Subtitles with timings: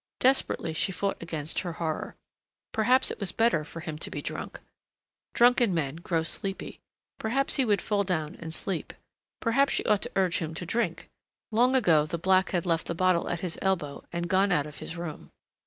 [0.19, 2.15] Desperately she fought against her horror.
[2.71, 4.59] Perhaps it was better for him to be drunk.
[5.35, 6.79] Drunken men grow sleepy.
[7.19, 8.93] Perhaps he would fall down and sleep.
[9.41, 11.07] Perhaps she ought to urge him to drink.
[11.51, 14.79] Long ago the black had left the bottle at his elbow and gone out of
[14.79, 15.29] his room.